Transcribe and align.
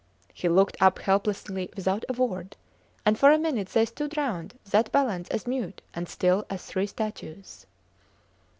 He 0.33 0.49
looked 0.49 0.77
up 0.81 0.97
helplessly 0.97 1.69
without 1.75 2.05
a 2.09 2.13
word, 2.13 2.57
and 3.05 3.19
for 3.19 3.31
a 3.31 3.37
minute 3.37 3.67
they 3.69 3.85
stood 3.85 4.17
round 4.17 4.57
that 4.71 4.91
balance 4.91 5.29
as 5.29 5.45
mute 5.45 5.83
and 5.93 6.09
still 6.09 6.43
as 6.49 6.65
three 6.65 6.87
statues. 6.87 7.67